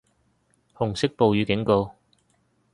[0.73, 1.93] 紅色暴雨警告